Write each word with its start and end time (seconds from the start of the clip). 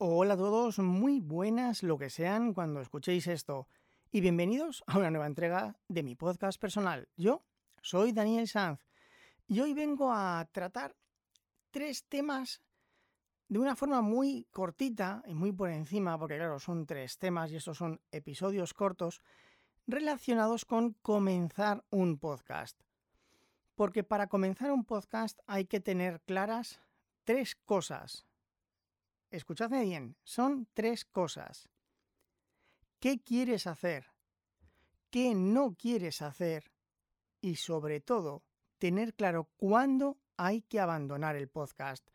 Hola 0.00 0.34
a 0.34 0.36
todos, 0.36 0.78
muy 0.78 1.18
buenas 1.18 1.82
lo 1.82 1.98
que 1.98 2.08
sean 2.08 2.54
cuando 2.54 2.80
escuchéis 2.80 3.26
esto 3.26 3.66
y 4.12 4.20
bienvenidos 4.20 4.84
a 4.86 4.96
una 4.96 5.10
nueva 5.10 5.26
entrega 5.26 5.74
de 5.88 6.04
mi 6.04 6.14
podcast 6.14 6.60
personal. 6.60 7.08
Yo 7.16 7.42
soy 7.82 8.12
Daniel 8.12 8.46
Sanz 8.46 8.78
y 9.48 9.58
hoy 9.58 9.74
vengo 9.74 10.12
a 10.12 10.48
tratar 10.52 10.94
tres 11.72 12.04
temas 12.04 12.62
de 13.48 13.58
una 13.58 13.74
forma 13.74 14.00
muy 14.00 14.46
cortita 14.52 15.24
y 15.26 15.34
muy 15.34 15.50
por 15.50 15.68
encima, 15.68 16.16
porque 16.16 16.36
claro, 16.36 16.60
son 16.60 16.86
tres 16.86 17.18
temas 17.18 17.50
y 17.50 17.56
estos 17.56 17.78
son 17.78 18.00
episodios 18.12 18.74
cortos 18.74 19.20
relacionados 19.88 20.64
con 20.64 20.92
comenzar 21.02 21.84
un 21.90 22.20
podcast. 22.20 22.80
Porque 23.74 24.04
para 24.04 24.28
comenzar 24.28 24.70
un 24.70 24.84
podcast 24.84 25.40
hay 25.48 25.64
que 25.64 25.80
tener 25.80 26.20
claras 26.20 26.80
tres 27.24 27.56
cosas 27.56 28.27
escuchadme 29.30 29.82
bien, 29.82 30.16
son 30.22 30.68
tres 30.74 31.04
cosas. 31.04 31.68
¿Qué 33.00 33.22
quieres 33.22 33.66
hacer? 33.66 34.06
¿Qué 35.10 35.34
no 35.34 35.74
quieres 35.74 36.22
hacer? 36.22 36.72
Y 37.40 37.56
sobre 37.56 38.00
todo, 38.00 38.42
tener 38.78 39.14
claro 39.14 39.50
cuándo 39.56 40.18
hay 40.36 40.62
que 40.62 40.80
abandonar 40.80 41.36
el 41.36 41.48
podcast. 41.48 42.08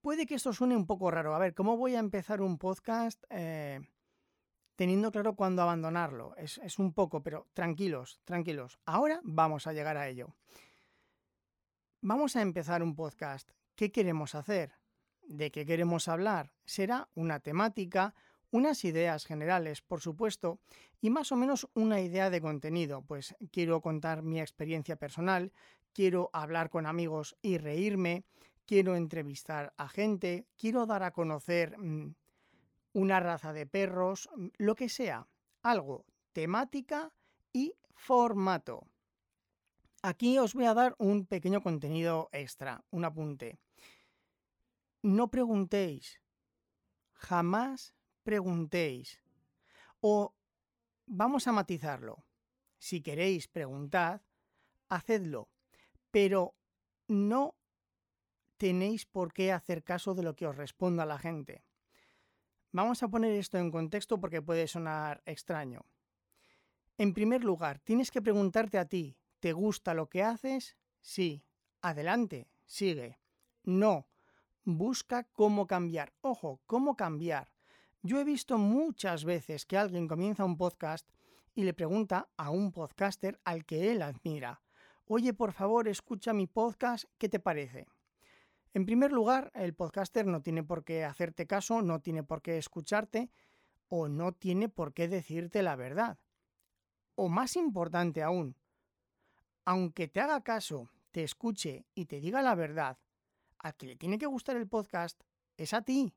Puede 0.00 0.26
que 0.26 0.34
esto 0.34 0.52
suene 0.52 0.76
un 0.76 0.86
poco 0.86 1.10
raro. 1.10 1.34
A 1.34 1.38
ver, 1.38 1.54
¿cómo 1.54 1.76
voy 1.76 1.94
a 1.94 1.98
empezar 1.98 2.40
un 2.40 2.58
podcast 2.58 3.22
eh, 3.30 3.80
teniendo 4.76 5.10
claro 5.10 5.34
cuándo 5.34 5.62
abandonarlo? 5.62 6.36
Es, 6.36 6.58
es 6.58 6.78
un 6.78 6.92
poco, 6.92 7.22
pero 7.22 7.48
tranquilos, 7.52 8.20
tranquilos. 8.24 8.78
Ahora 8.84 9.20
vamos 9.24 9.66
a 9.66 9.72
llegar 9.72 9.96
a 9.96 10.08
ello. 10.08 10.34
Vamos 12.00 12.36
a 12.36 12.42
empezar 12.42 12.82
un 12.82 12.94
podcast. 12.94 13.50
¿Qué 13.74 13.90
queremos 13.90 14.34
hacer? 14.34 14.72
De 15.28 15.50
qué 15.50 15.64
queremos 15.64 16.08
hablar. 16.08 16.50
Será 16.64 17.08
una 17.14 17.40
temática, 17.40 18.14
unas 18.50 18.84
ideas 18.84 19.26
generales, 19.26 19.82
por 19.82 20.00
supuesto, 20.00 20.58
y 21.00 21.10
más 21.10 21.30
o 21.30 21.36
menos 21.36 21.68
una 21.74 22.00
idea 22.00 22.30
de 22.30 22.40
contenido, 22.40 23.02
pues 23.02 23.36
quiero 23.52 23.80
contar 23.80 24.22
mi 24.22 24.40
experiencia 24.40 24.96
personal, 24.96 25.52
quiero 25.92 26.30
hablar 26.32 26.70
con 26.70 26.86
amigos 26.86 27.36
y 27.42 27.58
reírme, 27.58 28.24
quiero 28.66 28.96
entrevistar 28.96 29.74
a 29.76 29.88
gente, 29.88 30.46
quiero 30.56 30.86
dar 30.86 31.02
a 31.02 31.12
conocer 31.12 31.78
mm, 31.78 32.14
una 32.94 33.20
raza 33.20 33.52
de 33.52 33.66
perros, 33.66 34.28
mm, 34.34 34.48
lo 34.56 34.74
que 34.74 34.88
sea, 34.88 35.28
algo, 35.62 36.04
temática 36.32 37.12
y 37.52 37.74
formato. 37.94 38.86
Aquí 40.02 40.38
os 40.38 40.54
voy 40.54 40.64
a 40.64 40.74
dar 40.74 40.94
un 40.98 41.26
pequeño 41.26 41.60
contenido 41.60 42.28
extra, 42.32 42.82
un 42.90 43.04
apunte 43.04 43.58
no 45.02 45.30
preguntéis. 45.30 46.20
Jamás 47.14 47.94
preguntéis. 48.22 49.22
O 50.00 50.34
vamos 51.06 51.46
a 51.46 51.52
matizarlo. 51.52 52.24
Si 52.78 53.00
queréis 53.00 53.48
preguntad, 53.48 54.22
hacedlo. 54.88 55.48
Pero 56.10 56.54
no 57.08 57.56
tenéis 58.56 59.06
por 59.06 59.32
qué 59.32 59.52
hacer 59.52 59.82
caso 59.82 60.14
de 60.14 60.22
lo 60.22 60.34
que 60.34 60.46
os 60.46 60.56
responda 60.56 61.06
la 61.06 61.18
gente. 61.18 61.64
Vamos 62.72 63.02
a 63.02 63.08
poner 63.08 63.32
esto 63.32 63.58
en 63.58 63.70
contexto 63.70 64.20
porque 64.20 64.42
puede 64.42 64.68
sonar 64.68 65.22
extraño. 65.24 65.86
En 66.98 67.14
primer 67.14 67.44
lugar, 67.44 67.78
tienes 67.78 68.10
que 68.10 68.20
preguntarte 68.20 68.78
a 68.78 68.84
ti, 68.84 69.16
¿te 69.40 69.52
gusta 69.52 69.94
lo 69.94 70.08
que 70.08 70.22
haces? 70.22 70.76
Sí. 71.00 71.44
Adelante, 71.80 72.50
sigue. 72.66 73.20
No, 73.62 74.08
busca 74.76 75.24
cómo 75.32 75.66
cambiar. 75.66 76.12
Ojo, 76.20 76.60
cómo 76.66 76.94
cambiar. 76.94 77.50
Yo 78.02 78.20
he 78.20 78.24
visto 78.24 78.58
muchas 78.58 79.24
veces 79.24 79.64
que 79.64 79.78
alguien 79.78 80.06
comienza 80.06 80.44
un 80.44 80.58
podcast 80.58 81.08
y 81.54 81.64
le 81.64 81.72
pregunta 81.72 82.28
a 82.36 82.50
un 82.50 82.70
podcaster 82.70 83.40
al 83.44 83.64
que 83.64 83.90
él 83.90 84.02
admira, 84.02 84.60
oye, 85.06 85.32
por 85.32 85.52
favor, 85.52 85.88
escucha 85.88 86.34
mi 86.34 86.46
podcast, 86.46 87.06
¿qué 87.16 87.30
te 87.30 87.40
parece? 87.40 87.86
En 88.74 88.84
primer 88.84 89.10
lugar, 89.10 89.50
el 89.54 89.74
podcaster 89.74 90.26
no 90.26 90.42
tiene 90.42 90.62
por 90.62 90.84
qué 90.84 91.02
hacerte 91.02 91.46
caso, 91.46 91.80
no 91.80 92.00
tiene 92.00 92.22
por 92.22 92.42
qué 92.42 92.58
escucharte 92.58 93.30
o 93.88 94.06
no 94.08 94.32
tiene 94.32 94.68
por 94.68 94.92
qué 94.92 95.08
decirte 95.08 95.62
la 95.62 95.76
verdad. 95.76 96.18
O 97.14 97.28
más 97.28 97.56
importante 97.56 98.22
aún, 98.22 98.54
aunque 99.64 100.08
te 100.08 100.20
haga 100.20 100.42
caso, 100.42 100.90
te 101.10 101.24
escuche 101.24 101.86
y 101.94 102.04
te 102.04 102.20
diga 102.20 102.42
la 102.42 102.54
verdad, 102.54 102.98
al 103.58 103.74
que 103.76 103.86
le 103.86 103.96
tiene 103.96 104.18
que 104.18 104.26
gustar 104.26 104.56
el 104.56 104.68
podcast 104.68 105.22
es 105.56 105.72
a 105.74 105.82
ti. 105.82 106.14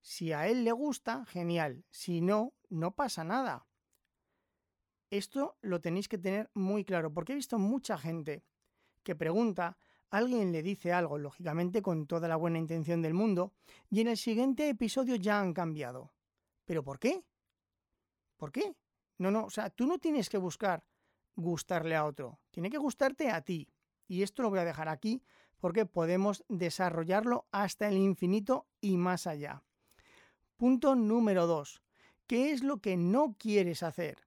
Si 0.00 0.32
a 0.32 0.48
él 0.48 0.64
le 0.64 0.72
gusta, 0.72 1.24
genial. 1.24 1.84
Si 1.90 2.20
no, 2.20 2.54
no 2.68 2.94
pasa 2.94 3.24
nada. 3.24 3.66
Esto 5.10 5.56
lo 5.62 5.80
tenéis 5.80 6.08
que 6.08 6.18
tener 6.18 6.50
muy 6.54 6.84
claro, 6.84 7.12
porque 7.12 7.32
he 7.32 7.36
visto 7.36 7.58
mucha 7.58 7.96
gente 7.96 8.44
que 9.02 9.14
pregunta, 9.14 9.78
alguien 10.10 10.52
le 10.52 10.62
dice 10.62 10.92
algo, 10.92 11.18
lógicamente 11.18 11.82
con 11.82 12.06
toda 12.06 12.28
la 12.28 12.36
buena 12.36 12.58
intención 12.58 13.00
del 13.00 13.14
mundo, 13.14 13.54
y 13.90 14.00
en 14.00 14.08
el 14.08 14.16
siguiente 14.16 14.68
episodio 14.68 15.16
ya 15.16 15.40
han 15.40 15.54
cambiado. 15.54 16.12
¿Pero 16.64 16.82
por 16.82 16.98
qué? 16.98 17.24
¿Por 18.36 18.50
qué? 18.50 18.76
No, 19.18 19.30
no, 19.30 19.44
o 19.44 19.50
sea, 19.50 19.70
tú 19.70 19.86
no 19.86 19.98
tienes 19.98 20.28
que 20.28 20.38
buscar 20.38 20.84
gustarle 21.36 21.96
a 21.96 22.04
otro, 22.04 22.40
tiene 22.50 22.70
que 22.70 22.78
gustarte 22.78 23.30
a 23.30 23.40
ti. 23.42 23.68
Y 24.06 24.22
esto 24.22 24.42
lo 24.42 24.50
voy 24.50 24.58
a 24.58 24.64
dejar 24.64 24.88
aquí 24.88 25.22
porque 25.58 25.86
podemos 25.86 26.44
desarrollarlo 26.48 27.46
hasta 27.50 27.88
el 27.88 27.96
infinito 27.96 28.66
y 28.80 28.96
más 28.96 29.26
allá. 29.26 29.62
Punto 30.56 30.94
número 30.94 31.46
2. 31.46 31.82
¿Qué 32.26 32.52
es 32.52 32.62
lo 32.62 32.78
que 32.80 32.96
no 32.96 33.36
quieres 33.38 33.82
hacer? 33.82 34.24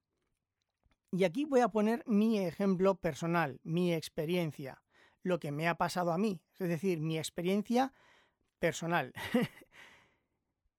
Y 1.12 1.24
aquí 1.24 1.46
voy 1.46 1.62
a 1.62 1.70
poner 1.70 2.04
mi 2.06 2.40
ejemplo 2.40 2.96
personal, 2.96 3.60
mi 3.64 3.94
experiencia, 3.94 4.84
lo 5.24 5.40
que 5.40 5.52
me 5.52 5.68
ha 5.68 5.76
pasado 5.76 6.12
a 6.12 6.18
mí, 6.18 6.42
es 6.60 6.68
decir, 6.68 7.00
mi 7.00 7.18
experiencia 7.18 7.94
personal. 8.60 9.14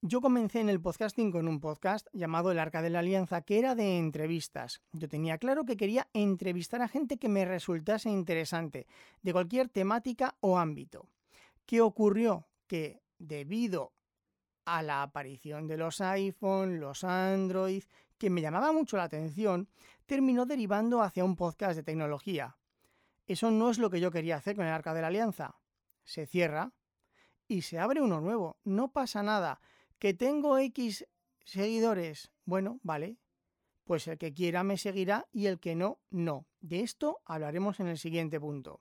Yo 0.01 0.21
comencé 0.21 0.61
en 0.61 0.69
el 0.69 0.81
podcasting 0.81 1.33
con 1.33 1.49
un 1.49 1.59
podcast 1.59 2.07
llamado 2.13 2.53
El 2.53 2.61
Arca 2.61 2.83
de 2.83 2.91
la 2.91 3.01
Alianza, 3.01 3.41
que 3.43 3.59
era 3.59 3.75
de 3.75 3.99
entrevistas. 3.99 4.81
Yo 4.93 5.09
tenía 5.09 5.39
claro 5.39 5.65
que 5.65 5.77
quería 5.77 6.07
entrevistar 6.13 6.83
a 6.83 6.89
gente 6.89 7.19
que 7.19 7.29
me 7.29 7.45
resultase 7.45 8.09
interesante, 8.09 8.87
de 9.23 9.33
cualquier 9.33 9.69
temática 9.69 10.37
o 10.39 10.57
ámbito. 10.57 11.09
¿Qué 11.67 11.81
ocurrió? 11.81 12.47
Que 12.69 13.03
debido 13.19 13.93
a 14.67 14.83
la 14.83 15.03
aparición 15.03 15.67
de 15.67 15.79
los 15.79 16.01
iPhone, 16.01 16.79
los 16.79 17.03
Android, 17.03 17.83
que 18.19 18.31
me 18.31 18.41
llamaba 18.41 18.73
mucho 18.73 18.97
la 18.97 19.03
atención, 19.03 19.69
terminó 20.07 20.47
derivando 20.47 21.03
hacia 21.03 21.25
un 21.25 21.35
podcast 21.35 21.75
de 21.75 21.83
tecnología. 21.83 22.57
Eso 23.27 23.51
no 23.51 23.69
es 23.69 23.79
lo 23.79 23.91
que 23.91 23.99
yo 23.99 24.13
quería 24.13 24.37
hacer 24.37 24.55
con 24.55 24.65
el 24.65 24.73
Arca 24.73 24.95
de 24.95 25.01
la 25.01 25.09
Alianza. 25.09 25.57
Se 26.05 26.25
cierra 26.25 26.71
y 27.49 27.63
se 27.63 27.81
abre 27.81 28.01
uno 28.01 28.21
nuevo. 28.21 28.59
No 28.63 28.93
pasa 28.93 29.25
nada 29.25 29.61
¿Que 29.99 30.15
tengo 30.15 30.59
X 30.59 31.09
seguidores? 31.45 32.31
Bueno, 32.45 32.79
vale. 32.85 33.19
Pues 33.83 34.07
el 34.07 34.17
que 34.17 34.33
quiera 34.33 34.63
me 34.63 34.77
seguirá 34.77 35.27
y 35.33 35.47
el 35.47 35.59
que 35.59 35.75
no, 35.75 35.99
no. 36.11 36.47
De 36.61 36.83
esto 36.83 37.21
hablaremos 37.25 37.81
en 37.81 37.89
el 37.89 37.99
siguiente 37.99 38.39
punto. 38.39 38.81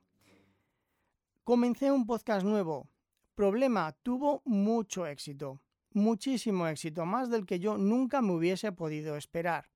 Comencé 1.44 1.92
un 1.92 2.06
podcast 2.06 2.46
nuevo. 2.46 2.88
Problema, 3.34 3.94
tuvo 4.04 4.44
mucho 4.46 5.08
éxito. 5.08 5.60
Muchísimo 5.92 6.68
éxito, 6.68 7.08
más 7.08 7.32
del 7.32 7.48
que 7.48 7.60
yo 7.60 7.80
nunca 7.80 8.22
me 8.22 8.34
hubiese 8.34 8.72
podido 8.72 9.18
esperar. 9.18 9.72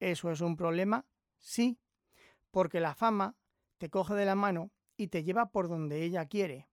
¿Eso 0.00 0.30
es 0.30 0.40
un 0.40 0.56
problema? 0.56 1.04
Sí, 1.36 1.78
porque 2.50 2.80
la 2.80 2.94
fama 2.94 3.36
te 3.76 3.90
coge 3.90 4.14
de 4.14 4.24
la 4.24 4.34
mano 4.34 4.70
y 4.96 5.08
te 5.08 5.24
lleva 5.24 5.50
por 5.50 5.68
donde 5.68 6.04
ella 6.04 6.24
quiere, 6.24 6.70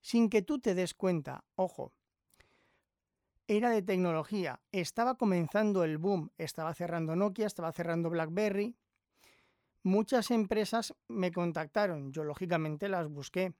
sin 0.00 0.30
que 0.30 0.40
tú 0.40 0.60
te 0.60 0.74
des 0.74 0.94
cuenta, 0.94 1.44
ojo 1.54 1.92
era 3.48 3.70
de 3.70 3.80
tecnología. 3.80 4.60
Estaba 4.72 5.16
comenzando 5.16 5.82
el 5.82 5.96
boom. 5.96 6.30
Estaba 6.36 6.74
cerrando 6.74 7.16
Nokia, 7.16 7.46
estaba 7.46 7.72
cerrando 7.72 8.10
BlackBerry. 8.10 8.76
Muchas 9.82 10.30
empresas 10.30 10.94
me 11.08 11.32
contactaron. 11.32 12.12
Yo 12.12 12.24
lógicamente 12.24 12.90
las 12.90 13.08
busqué. 13.08 13.54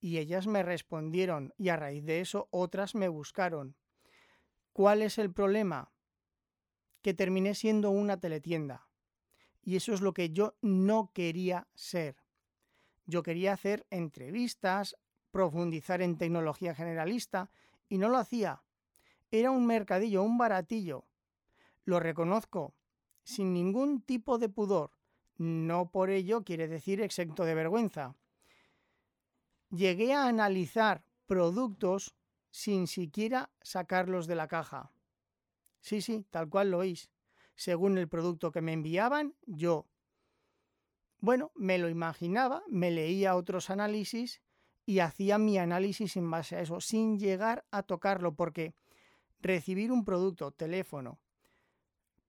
Y 0.00 0.18
ellas 0.18 0.46
me 0.46 0.62
respondieron. 0.62 1.52
Y 1.58 1.70
a 1.70 1.76
raíz 1.76 2.04
de 2.04 2.20
eso 2.20 2.48
otras 2.52 2.94
me 2.94 3.08
buscaron. 3.08 3.74
¿Cuál 4.72 5.02
es 5.02 5.18
el 5.18 5.32
problema? 5.32 5.92
Que 7.02 7.12
terminé 7.12 7.54
siendo 7.54 7.90
una 7.90 8.20
teletienda. 8.20 8.86
Y 9.60 9.74
eso 9.74 9.92
es 9.92 10.00
lo 10.00 10.14
que 10.14 10.30
yo 10.30 10.54
no 10.62 11.10
quería 11.12 11.66
ser. 11.74 12.16
Yo 13.06 13.24
quería 13.24 13.54
hacer 13.54 13.86
entrevistas, 13.90 14.96
profundizar 15.32 16.00
en 16.00 16.16
tecnología 16.16 16.74
generalista, 16.76 17.50
y 17.88 17.98
no 17.98 18.08
lo 18.08 18.18
hacía 18.18 18.62
era 19.32 19.50
un 19.50 19.66
mercadillo, 19.66 20.22
un 20.22 20.38
baratillo. 20.38 21.08
Lo 21.84 21.98
reconozco, 21.98 22.76
sin 23.24 23.52
ningún 23.52 24.02
tipo 24.02 24.38
de 24.38 24.48
pudor. 24.48 24.92
No 25.38 25.90
por 25.90 26.10
ello 26.10 26.44
quiere 26.44 26.68
decir 26.68 27.00
exento 27.00 27.44
de 27.44 27.54
vergüenza. 27.54 28.14
Llegué 29.70 30.12
a 30.12 30.26
analizar 30.26 31.04
productos 31.26 32.14
sin 32.50 32.86
siquiera 32.86 33.50
sacarlos 33.62 34.26
de 34.26 34.34
la 34.34 34.46
caja. 34.46 34.92
Sí, 35.80 36.02
sí, 36.02 36.26
tal 36.30 36.50
cual 36.50 36.70
lo 36.70 36.78
oís. 36.78 37.10
Según 37.56 37.96
el 37.96 38.08
producto 38.08 38.52
que 38.52 38.60
me 38.60 38.74
enviaban, 38.74 39.34
yo, 39.46 39.88
bueno, 41.18 41.52
me 41.54 41.78
lo 41.78 41.88
imaginaba, 41.88 42.62
me 42.68 42.90
leía 42.90 43.34
otros 43.34 43.70
análisis 43.70 44.42
y 44.84 44.98
hacía 44.98 45.38
mi 45.38 45.58
análisis 45.58 46.16
en 46.16 46.30
base 46.30 46.56
a 46.56 46.60
eso, 46.60 46.80
sin 46.80 47.18
llegar 47.18 47.64
a 47.70 47.82
tocarlo, 47.82 48.34
porque 48.34 48.74
recibir 49.42 49.92
un 49.92 50.04
producto, 50.04 50.52
teléfono, 50.52 51.20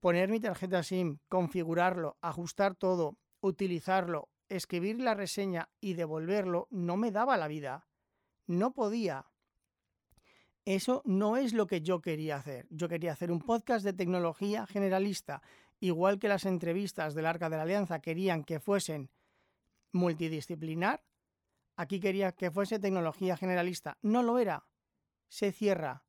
poner 0.00 0.28
mi 0.28 0.40
tarjeta 0.40 0.82
SIM, 0.82 1.18
configurarlo, 1.28 2.18
ajustar 2.20 2.74
todo, 2.74 3.16
utilizarlo, 3.40 4.28
escribir 4.48 5.00
la 5.00 5.14
reseña 5.14 5.70
y 5.80 5.94
devolverlo, 5.94 6.68
no 6.70 6.96
me 6.96 7.10
daba 7.10 7.36
la 7.36 7.48
vida. 7.48 7.86
No 8.46 8.74
podía. 8.74 9.26
Eso 10.66 11.02
no 11.04 11.36
es 11.36 11.52
lo 11.54 11.66
que 11.66 11.80
yo 11.80 12.00
quería 12.00 12.36
hacer. 12.36 12.66
Yo 12.70 12.88
quería 12.88 13.12
hacer 13.12 13.30
un 13.30 13.40
podcast 13.40 13.84
de 13.84 13.92
tecnología 13.92 14.66
generalista, 14.66 15.42
igual 15.80 16.18
que 16.18 16.28
las 16.28 16.44
entrevistas 16.44 17.14
del 17.14 17.26
Arca 17.26 17.48
de 17.48 17.56
la 17.56 17.62
Alianza 17.62 18.00
querían 18.00 18.44
que 18.44 18.60
fuesen 18.60 19.10
multidisciplinar. 19.92 21.02
Aquí 21.76 22.00
quería 22.00 22.32
que 22.32 22.50
fuese 22.50 22.78
tecnología 22.78 23.36
generalista. 23.36 23.98
No 24.02 24.22
lo 24.22 24.38
era. 24.38 24.66
Se 25.28 25.52
cierra. 25.52 26.03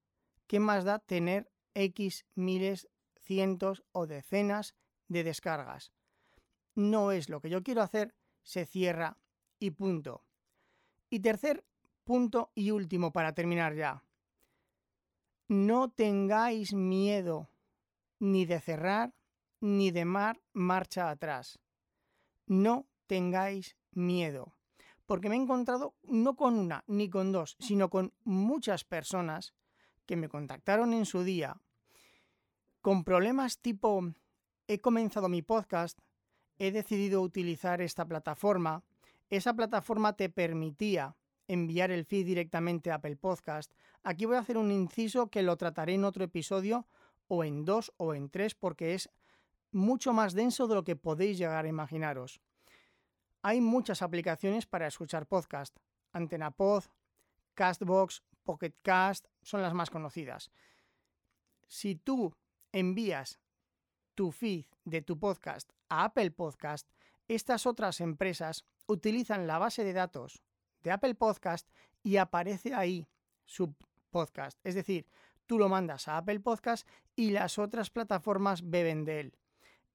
¿Qué 0.47 0.59
más 0.59 0.83
da 0.83 1.00
tener 1.00 1.51
X 1.74 2.25
miles, 2.36 2.88
cientos 3.19 3.83
o 3.92 4.07
decenas 4.07 4.75
de 5.07 5.24
descargas? 5.24 5.92
No 6.75 7.12
es 7.12 7.30
lo 7.30 7.42
que 7.42 7.50
yo 7.50 7.63
quiero 7.63 7.81
hacer. 7.81 8.15
Se 8.44 8.65
cierra 8.65 9.18
y 9.59 9.71
punto. 9.71 10.24
Y 11.09 11.19
tercer 11.19 11.65
punto 12.03 12.51
y 12.53 12.71
último 12.71 13.12
para 13.12 13.33
terminar 13.33 13.74
ya 13.75 14.03
no 15.47 15.89
tengáis 15.89 16.74
miedo 16.74 17.50
ni 18.19 18.45
de 18.45 18.59
cerrar 18.59 19.13
ni 19.62 19.92
de 19.92 20.06
mar 20.06 20.42
marcha 20.53 21.09
atrás. 21.09 21.59
No 22.47 22.88
tengáis 23.07 23.75
miedo. 23.92 24.56
Porque 25.06 25.30
me 25.30 25.36
he 25.36 25.39
encontrado 25.39 25.95
no 26.03 26.36
con 26.36 26.57
una 26.57 26.83
ni 26.88 27.09
con 27.09 27.31
dos, 27.31 27.56
sino 27.59 27.89
con 27.89 28.13
muchas 28.24 28.83
personas 28.83 29.53
que 30.06 30.16
me 30.16 30.30
contactaron 30.30 30.94
en 30.94 31.06
su 31.06 31.24
día 31.24 31.62
con 32.81 33.04
problemas 33.04 33.60
tipo 33.60 34.13
he 34.68 34.80
comenzado 34.80 35.28
mi 35.28 35.42
podcast, 35.42 36.00
he 36.60 36.72
decidido 36.72 37.22
utilizar 37.22 37.81
esta 37.81 38.06
plataforma, 38.06 38.84
esa 39.30 39.56
plataforma 39.56 40.13
te 40.13 40.30
permitía 40.30 41.16
enviar 41.48 41.92
el 41.92 42.06
feed 42.06 42.25
directamente 42.25 42.92
a 42.92 42.96
Apple 42.96 43.16
Podcast. 43.16 43.74
Aquí 44.04 44.25
voy 44.25 44.36
a 44.36 44.40
hacer 44.40 44.57
un 44.57 44.72
inciso 44.72 45.30
que 45.30 45.44
lo 45.44 45.57
trataré 45.57 45.96
en 45.96 46.06
otro 46.06 46.24
episodio 46.24 46.86
o 47.28 47.44
en 47.44 47.66
dos 47.66 47.92
o 47.98 48.13
en 48.13 48.30
tres 48.30 48.56
porque 48.56 48.94
es 48.94 49.10
mucho 49.72 50.13
más 50.13 50.34
denso 50.34 50.68
de 50.68 50.75
lo 50.75 50.84
que 50.84 50.96
podéis 50.96 51.38
llegar 51.38 51.66
a 51.66 51.69
imaginaros. 51.69 52.40
Hay 53.42 53.62
muchas 53.62 54.02
aplicaciones 54.02 54.66
para 54.66 54.88
escuchar 54.88 55.28
podcast. 55.28 55.75
AntenaPod, 56.13 56.84
Castbox, 57.54 58.24
Pocket 58.45 58.74
Cast 58.81 59.27
son 59.42 59.62
las 59.62 59.74
más 59.74 59.89
conocidas. 59.89 60.51
Si 61.68 61.95
tú 61.95 62.33
envías 62.71 63.39
tu 64.13 64.31
feed 64.31 64.65
de 64.86 65.01
tu 65.01 65.19
podcast 65.19 65.69
a 65.89 66.06
Apple 66.06 66.31
Podcast, 66.31 66.88
estas 67.27 67.65
otras 67.65 68.00
empresas 68.00 68.65
utilizan 68.86 69.47
la 69.47 69.57
base 69.57 69.83
de 69.83 69.94
datos 69.94 70.44
de 70.83 70.92
Apple 70.92 71.15
Podcast 71.15 71.68
y 72.03 72.18
aparece 72.18 72.74
ahí 72.74 73.07
su 73.45 73.75
podcast. 74.12 74.59
Es 74.63 74.75
decir, 74.75 75.07
tú 75.47 75.57
lo 75.57 75.68
mandas 75.68 76.07
a 76.07 76.18
Apple 76.18 76.39
Podcast 76.39 76.88
y 77.15 77.31
las 77.31 77.57
otras 77.57 77.89
plataformas 77.89 78.69
beben 78.69 79.03
de 79.03 79.19
él, 79.19 79.38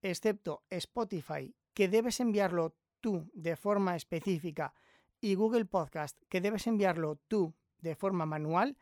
excepto 0.02 0.64
Spotify, 0.68 1.54
que 1.72 1.88
debes 1.88 2.20
enviarlo 2.20 2.74
tú 3.00 3.30
de 3.32 3.56
forma 3.56 3.96
específica, 3.96 4.74
y 5.20 5.34
Google 5.34 5.66
Podcast, 5.66 6.18
que 6.28 6.40
debes 6.40 6.66
enviarlo 6.66 7.16
tú 7.28 7.54
forma 7.96 8.26
manual, 8.26 8.76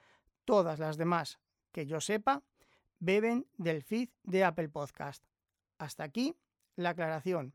todas 0.44 0.78
las 0.78 0.96
demás 0.96 1.38
que 1.72 1.86
yo 1.86 2.00
sepa, 2.00 2.42
beben 2.98 3.46
del 3.56 3.82
feed 3.82 4.10
de 4.22 4.44
Apple 4.44 4.68
Podcast. 4.68 5.24
Hasta 5.78 6.04
aquí 6.04 6.36
la 6.76 6.90
aclaración. 6.90 7.54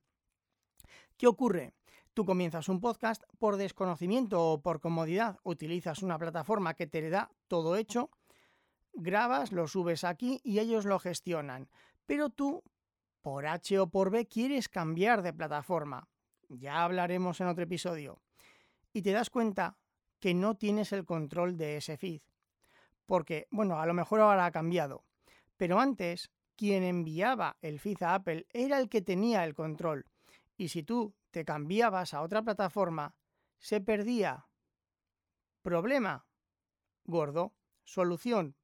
¿Qué 1.17 1.27
ocurre? 1.27 1.73
Tú 2.13 2.25
comienzas 2.25 2.69
un 2.69 2.79
podcast 2.79 3.23
por 3.39 3.57
desconocimiento 3.57 4.39
o 4.39 4.61
por 4.61 4.79
comodidad, 4.79 5.39
utilizas 5.43 6.03
una 6.03 6.19
plataforma 6.19 6.75
que 6.75 6.85
te 6.85 7.09
da 7.09 7.31
todo 7.47 7.75
hecho, 7.75 8.11
grabas, 8.93 9.51
lo 9.51 9.67
subes 9.67 10.03
aquí 10.03 10.39
y 10.43 10.59
ellos 10.59 10.85
lo 10.85 10.99
gestionan. 10.99 11.69
Pero 12.05 12.29
tú, 12.29 12.63
por 13.21 13.47
H 13.47 13.79
o 13.79 13.87
por 13.87 14.11
B, 14.11 14.27
quieres 14.27 14.69
cambiar 14.69 15.23
de 15.23 15.33
plataforma. 15.33 16.07
Ya 16.49 16.83
hablaremos 16.83 17.41
en 17.41 17.47
otro 17.47 17.63
episodio. 17.63 18.21
Y 18.91 19.01
te 19.01 19.11
das 19.11 19.29
cuenta 19.29 19.77
que 20.23 20.33
no 20.33 20.55
tienes 20.55 20.93
el 20.93 21.03
control 21.03 21.57
de 21.57 21.75
ese 21.75 21.97
feed. 21.97 22.21
Porque, 23.05 23.45
bueno, 23.51 23.81
a 23.81 23.85
lo 23.85 23.93
mejor 23.93 24.21
ahora 24.21 24.45
ha 24.45 24.51
cambiado. 24.53 25.03
Pero 25.57 25.81
antes, 25.81 26.31
quien 26.55 26.83
enviaba 26.83 27.57
el 27.61 27.77
feed 27.77 28.01
a 28.03 28.15
Apple 28.15 28.47
era 28.53 28.79
el 28.79 28.87
que 28.87 29.01
tenía 29.01 29.43
el 29.43 29.53
control. 29.53 30.05
Y 30.55 30.69
si 30.69 30.81
tú 30.81 31.13
te 31.29 31.43
cambiabas 31.43 32.13
a 32.13 32.21
otra 32.21 32.41
plataforma, 32.41 33.17
se 33.59 33.81
perdía. 33.81 34.47
Problema. 35.61 36.25
Gordo. 37.03 37.53
Solución. 37.83 38.55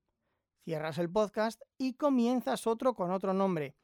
Cierras 0.63 0.97
el 0.97 1.11
podcast 1.11 1.61
y 1.77 1.95
comienzas 1.95 2.67
otro 2.67 2.94
con 2.94 3.11
otro 3.11 3.33
nombre. 3.33 3.75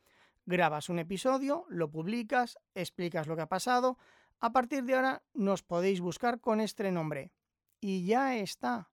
Grabas 0.46 0.88
un 0.88 1.00
episodio, 1.00 1.66
lo 1.68 1.92
publicas, 1.92 2.58
explicas 2.74 3.28
lo 3.28 3.36
que 3.36 3.42
ha 3.42 3.50
pasado. 3.50 3.98
A 4.40 4.54
partir 4.54 4.86
de 4.86 4.96
ahora 4.96 5.24
nos 5.34 5.62
podéis 5.62 6.00
buscar 6.00 6.40
con 6.40 6.62
este 6.62 6.90
nombre. 6.90 7.34
Y 7.80 8.06
ya 8.06 8.38
está. 8.38 8.92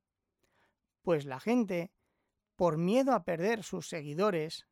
Pues 1.03 1.25
la 1.25 1.41
gente, 1.41 1.93
por 2.57 2.79
miedo 2.79 3.13
a 3.13 3.25
perder 3.25 3.63
sus 3.63 3.89
seguidores, 3.89 4.67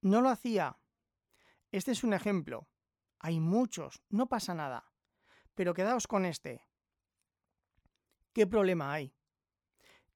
no 0.00 0.20
lo 0.20 0.28
hacía. 0.28 0.78
Este 1.72 1.92
es 1.92 2.04
un 2.04 2.12
ejemplo. 2.12 2.68
Hay 3.18 3.40
muchos, 3.40 4.02
no 4.08 4.28
pasa 4.28 4.54
nada. 4.54 4.92
Pero 5.54 5.74
quedaos 5.74 6.06
con 6.06 6.24
este. 6.24 6.64
¿Qué 8.32 8.46
problema 8.46 8.92
hay? 8.92 9.14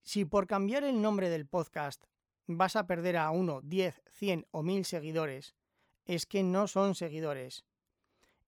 Si 0.03 0.25
por 0.25 0.47
cambiar 0.47 0.85
el 0.85 1.01
nombre 1.01 1.29
del 1.29 1.47
podcast 1.47 2.05
vas 2.47 2.77
a 2.77 2.87
perder 2.87 3.17
a 3.17 3.31
uno, 3.31 3.61
10, 3.63 4.03
100 4.13 4.47
o 4.51 4.63
1000 4.63 4.85
seguidores, 4.85 5.55
es 6.05 6.27
que 6.27 6.43
no 6.43 6.67
son 6.69 6.95
seguidores. 6.95 7.65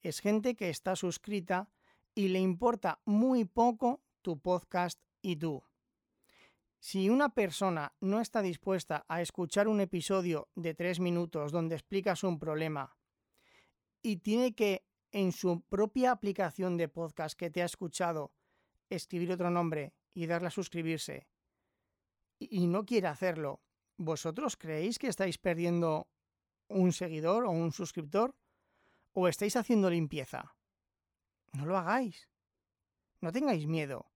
Es 0.03 0.21
gente 0.21 0.55
que 0.55 0.71
está 0.71 0.97
suscrita 0.97 1.71
y 2.15 2.29
le 2.29 2.41
importa 2.41 3.01
muy 3.05 3.45
poco 3.45 4.03
tu 4.23 4.39
podcast 4.41 5.01
y 5.23 5.37
tú. 5.37 5.63
Si 6.79 7.09
una 7.09 7.31
persona 7.31 7.95
no 8.01 8.21
está 8.21 8.43
dispuesta 8.43 9.05
a 9.09 9.23
escuchar 9.23 9.69
un 9.69 9.81
episodio 9.81 10.49
de 10.55 10.75
tres 10.75 11.01
minutos 11.01 11.51
donde 11.51 11.77
explicas 11.77 12.25
un 12.25 12.39
problema 12.39 12.97
y 14.03 14.19
tiene 14.19 14.55
que 14.55 14.87
en 15.13 15.33
su 15.33 15.63
propia 15.63 16.11
aplicación 16.11 16.77
de 16.77 16.89
podcast 16.89 17.39
que 17.39 17.51
te 17.51 17.63
ha 17.63 17.65
escuchado 17.65 18.33
escribir 18.91 19.33
otro 19.33 19.51
nombre 19.51 19.95
y 20.13 20.27
darle 20.27 20.49
a 20.49 20.51
suscribirse 20.51 21.27
y 22.39 22.67
no 22.67 22.85
quiere 22.85 23.09
hacerlo, 23.09 23.63
¿vosotros 23.97 24.57
creéis 24.57 24.99
que 24.99 25.09
estáis 25.09 25.39
perdiendo 25.39 26.09
un 26.69 26.93
seguidor 26.93 27.45
o 27.45 27.51
un 27.51 27.73
suscriptor? 27.73 28.35
¿O 29.13 29.29
estáis 29.29 29.57
haciendo 29.57 29.91
limpieza? 29.91 30.54
No 31.55 31.67
lo 31.67 31.79
hagáis. 31.79 32.29
No 33.21 33.33
tengáis 33.33 33.67
miedo. 33.67 34.11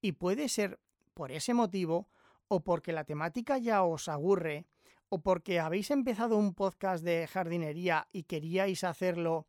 Y 0.00 0.12
puede 0.12 0.48
ser 0.48 0.80
por 1.14 1.32
ese 1.32 1.52
motivo 1.52 2.08
o 2.48 2.60
porque 2.60 2.92
la 2.92 3.04
temática 3.04 3.58
ya 3.58 3.82
os 3.82 4.08
aburre 4.08 4.66
o 5.08 5.20
porque 5.20 5.58
habéis 5.58 5.90
empezado 5.90 6.36
un 6.36 6.54
podcast 6.54 7.04
de 7.04 7.26
jardinería 7.26 8.08
y 8.12 8.22
queríais 8.22 8.84
hacerlo 8.84 9.48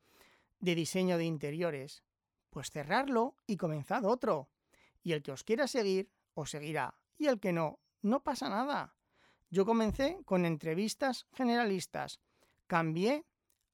de 0.59 0.73
diseño 0.73 1.17
de 1.17 1.25
interiores, 1.25 2.03
pues 2.49 2.71
cerrarlo 2.71 3.35
y 3.45 3.57
comenzad 3.57 4.03
otro. 4.03 4.49
Y 5.03 5.13
el 5.13 5.21
que 5.21 5.31
os 5.31 5.43
quiera 5.43 5.67
seguir, 5.67 6.09
os 6.33 6.49
seguirá. 6.49 6.95
Y 7.19 7.27
el 7.27 7.39
que 7.39 7.53
no, 7.53 7.79
no 8.01 8.23
pasa 8.23 8.49
nada. 8.49 8.95
Yo 9.51 9.65
comencé 9.65 10.17
con 10.25 10.45
entrevistas 10.45 11.27
generalistas, 11.33 12.19
cambié 12.65 13.25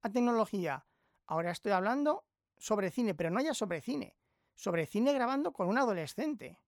a 0.02 0.10
tecnología. 0.10 0.86
Ahora 1.26 1.52
estoy 1.52 1.72
hablando 1.72 2.27
sobre 2.58 2.92
cine, 2.92 3.16
pero 3.16 3.30
no 3.30 3.42
ya 3.42 3.54
sobre 3.54 3.82
cine, 3.82 4.16
sobre 4.54 4.86
cine 4.86 5.14
grabando 5.14 5.54
con 5.54 5.68
un 5.68 5.78
adolescente. 5.78 6.60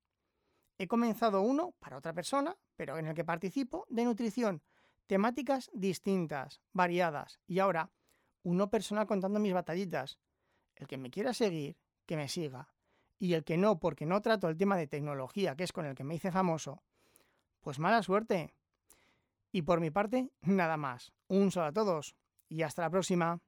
He 0.78 0.88
comenzado 0.88 1.42
uno 1.42 1.74
para 1.80 1.98
otra 1.98 2.14
persona, 2.14 2.56
pero 2.76 2.98
en 2.98 3.08
el 3.08 3.16
que 3.16 3.26
participo, 3.26 3.86
de 3.90 4.06
nutrición, 4.06 4.62
Temáticas 5.10 5.72
distintas, 5.74 6.62
variadas. 6.72 7.40
Y 7.48 7.58
ahora, 7.58 7.90
uno 8.44 8.70
personal 8.70 9.08
contando 9.08 9.40
mis 9.40 9.56
batallitas. 9.56 10.20
El 10.76 10.86
que 10.86 11.00
me 11.00 11.10
quiera 11.10 11.34
seguir, 11.34 11.78
que 12.06 12.16
me 12.16 12.30
siga. 12.30 12.76
y 13.18 13.34
el 13.34 13.44
que 13.44 13.58
no 13.58 13.80
porque 13.80 14.06
no 14.06 14.22
trato 14.22 14.48
el 14.48 14.56
tema 14.56 14.78
de 14.78 14.86
tecnología, 14.86 15.56
que 15.56 15.64
es 15.64 15.74
con 15.74 15.88
el 15.88 15.96
que 15.96 16.04
me 16.04 16.14
hice 16.14 16.32
famoso, 16.32 16.84
pues 17.60 17.80
mala 17.80 18.04
suerte. 18.04 18.54
Y 19.52 19.64
por 19.64 19.82
mi 19.82 19.90
parte, 19.90 20.30
nada 20.42 20.78
más. 20.78 21.12
Un 21.28 21.50
saludo 21.50 21.70
a 21.70 21.74
todos 21.74 22.16
y 22.48 22.62
hasta 22.62 22.84
la 22.84 22.92
próxima. 22.92 23.42